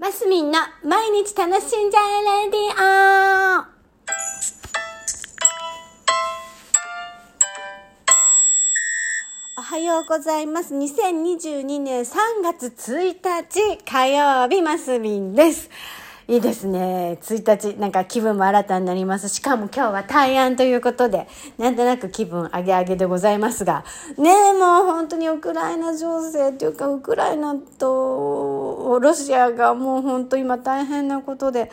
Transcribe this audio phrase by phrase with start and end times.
[0.00, 3.64] マスミンの毎日楽しんじゃえレディオ
[9.58, 10.72] おはようございます。
[10.72, 12.14] 2022年3
[12.44, 15.68] 月1日火曜日、マスミンです。
[16.30, 17.18] いいですね。
[17.22, 19.30] 1日、なんか気分も新たになります。
[19.30, 23.82] しかも今日は大安ということで、なんとなく気分上げ上げでございますが、
[24.18, 31.70] ねえ、もう本当にウクライナ情勢っていうか、ウクライナとロシアがもう本当今大変なことで、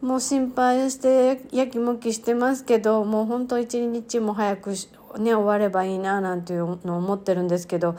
[0.00, 7.94] もう心配してやきもきしてますけどもう本当一日も早くね終わればいいななんていうのを思ってるんですけど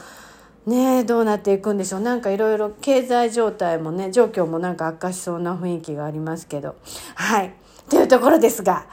[0.65, 1.99] ねえどうなっていくんでしょう。
[2.01, 6.75] なんかいろいろ経済状態もね状況もなんか悪化しそうな雰囲気がありますけど。
[7.15, 7.53] はい。
[7.89, 8.85] というところですが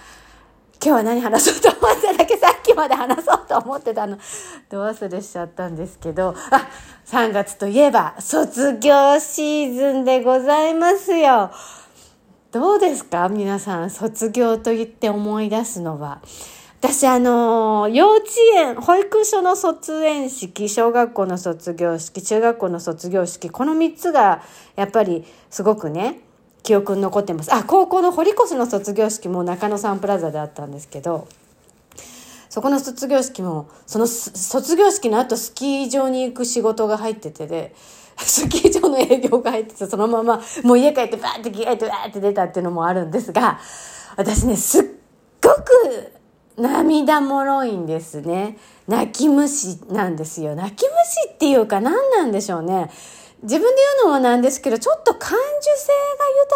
[0.84, 4.18] 今日は何話そうと思ってただけさっきまで話そうと思ってたの。
[4.68, 6.34] ど忘れしちゃったんですけど。
[6.50, 6.68] あ
[7.06, 11.50] 3月といえば卒業シーズンでございますよ。
[12.52, 13.28] どうですか？
[13.28, 16.20] 皆さん、卒業と言って思い出すのは。
[16.82, 24.42] 私、あの、幼稚園、保育所の卒園式、小学校の卒業式、中学校の卒業式、この3つが、
[24.76, 26.20] やっぱり、すごくね、
[26.62, 27.52] 記憶に残ってます。
[27.52, 31.28] あ、高校の堀越の卒業式も中野サンプラザであったんですけど、
[32.48, 37.74] そこの卒業式も、その卒業式の後スキー場に行く仕事が入っててで、
[38.16, 43.58] スキー場の営業が入ってて、そのままもう家帰ってバーって着替えてバーって出たっていうのもあるんですが、
[44.16, 44.84] 私ね、すっ
[45.42, 46.19] ごく
[46.60, 48.58] 涙もろいんですね。
[48.86, 50.54] 泣き虫なんですよ。
[50.54, 52.90] 泣き虫っていうか何なんでしょうね。
[53.42, 55.38] 自分で言うのもなんですけど、ちょっと感受
[55.76, 55.92] 性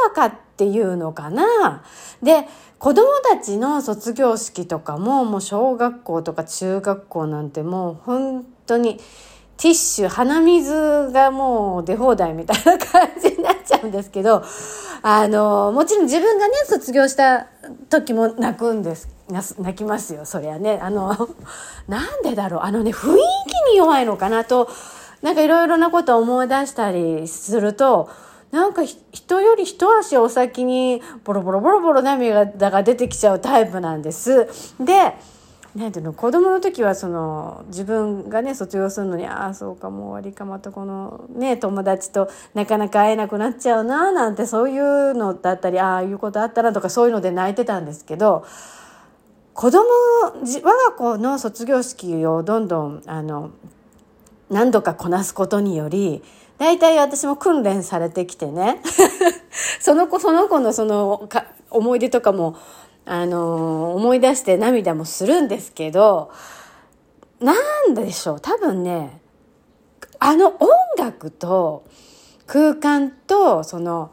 [0.03, 1.83] が豊かっていうのかな。
[2.23, 2.47] で、
[2.79, 8.99] 子供たちの卒業式とかも、もう小学校とか中学校なんてもう本当に、
[9.57, 14.43] ティッシュ、鼻水がもう出放題みたいな感じになっちゃうんですけど、
[15.03, 17.47] あの、もちろん自分がね、卒業した
[17.89, 19.14] 時も泣くんです。
[19.29, 20.79] 泣きますよ、そりゃね。
[20.83, 21.29] あの、
[21.89, 22.61] なんでだろう。
[22.63, 24.69] あのね、雰囲気に弱いのかなと、
[25.23, 28.09] なんかいろいろなことを思い出したりすると、
[28.51, 34.47] なんか人より一足お先にボロボロボロボロ涙が出てきちゃうタイプなんです。
[34.79, 35.15] で、
[35.75, 48.47] なんていうの子供の時はその自分がね卒業するのにああそうかもう終わりかまたこのね友達となかなか会えなくなっちゃうななんてそういうのだったりああいうことあったなとかそういうので泣いてたんですけど
[49.55, 53.51] 子供我が子の卒業式をどんどんあの
[54.51, 56.23] 何度かこなすことにより
[56.59, 58.81] 大体私も訓練されてきてね。
[59.81, 62.57] その子その子のそのか思い出とかも
[63.05, 66.31] あの思い出して涙もするんですけど
[67.41, 67.55] な
[67.89, 68.41] んでしょう。
[68.41, 69.21] 多分ね
[70.19, 71.85] あの音楽と
[72.47, 74.11] 空間とその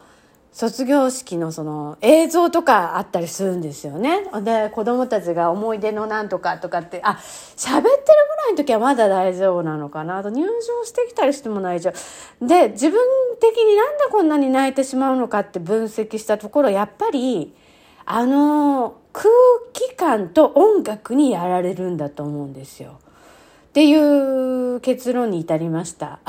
[0.51, 4.25] 卒業式のその映像とかあったりするんですよね。
[4.43, 7.19] で子供たちが思い出のなんとかとかってあ
[7.55, 10.51] 喋ってるぐらいの時はまだ大丈夫なのかなあと入場
[10.85, 11.91] してきたりしても大丈
[12.39, 12.45] 夫。
[12.45, 13.01] で自分
[13.39, 17.53] 的になんでこんなに泣いてしまうのかって分析したところやっぱり
[18.05, 19.29] あの空
[19.71, 22.99] 気感と音楽にやられるんだと思うんですよ。
[23.69, 26.19] っていう結論に至りました。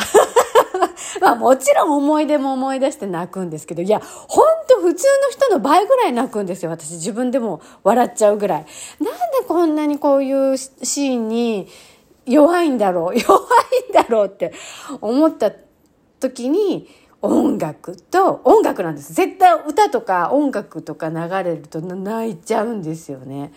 [1.21, 6.71] まあもちろん思い出も思い出して泣くんですけど、いや、ほんと普通の人の倍ぐらい泣くんですよ。
[6.71, 8.67] 私自分でも笑っちゃうぐらい。
[9.01, 11.69] なんでこんなにこういうシーンに
[12.27, 13.39] 弱いんだろう、 弱
[13.89, 14.53] いんだろうって
[15.01, 15.53] 思った
[16.21, 16.89] 時に、
[17.23, 23.53] 音楽と音楽なんです絶対歌とか音楽とか流れると泣いちゃうんですよね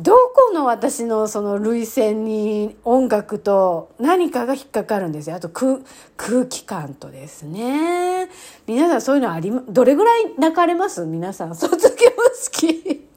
[0.00, 5.34] どこの私のその涙腺に音楽と何かが引っかかるんですよ。
[5.34, 5.80] あと空
[6.16, 8.28] 空気感とですね。
[8.68, 11.04] 皆さんそういうのありどれぐらい泣かれます？
[11.04, 11.56] 皆さん。
[11.56, 13.08] 卒業式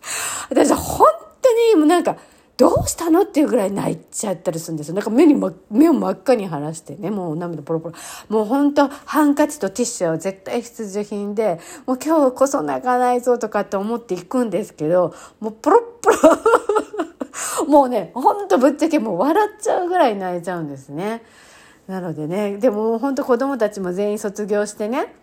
[0.50, 1.08] 私本
[1.40, 2.18] 当にもうなんか
[2.61, 4.94] どうしたのっていうぐらい泣いちゃったりするんですよ。
[4.94, 7.95] なんか目に、ま、目を真っ赤に晴らしてね、もう涙ポロポロ。
[8.29, 21.24] もう本当ハンカチとティッシュは絶対必需品で、もう今日こそ泣かないぞとかって思っていくんですけど、もうポロッポロ もうね、ほんとぶっちゃけもう笑っちゃうぐらい泣いちゃうんですね。
[21.88, 25.15] なのでね、でも本当子供たちも全員卒業してね、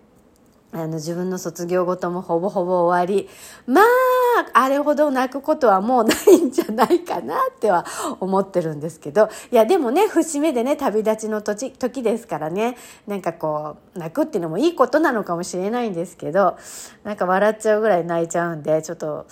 [0.73, 3.29] あの自分の卒業ごともほぼほぼ終わり
[3.67, 3.85] まあ
[4.53, 7.85] あれほど泣くことはもうないんじゃないかなっては
[8.21, 12.77] 思ってるんですけどいやでもね節目でね旅立ちの時時ですからね
[13.07, 16.57] なんかこう泣くっていうのもいいことなのかもしれないんですけど
[17.05, 19.27] なんか笑っちゃうぐらい泣いちゃうんでちょっと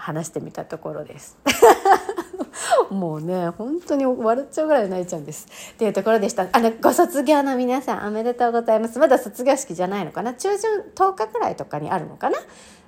[0.00, 1.36] 話してみたところです。
[2.90, 5.46] もうね、本当に笑っちゃうぐらい泣いちゃうんです。
[5.72, 6.46] っていうところでした。
[6.50, 8.98] あの、ご卒業の皆さん、おめでとうございます。
[8.98, 10.34] まだ卒業式じゃないのかな？
[10.34, 12.38] 中旬10日くらいとかにあるのかな？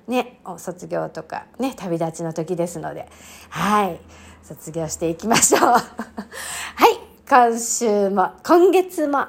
[0.07, 3.07] ね、卒業とか、ね、旅立ちの時ですので、
[3.49, 3.99] はい、
[4.43, 5.61] 卒業していきましょう。
[5.69, 5.79] はい、
[7.29, 9.25] 今週も、今月も、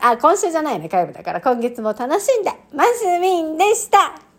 [0.00, 4.31] あ、今週じゃないね、火曜日だから、今月も楽しんで、マスミンでした。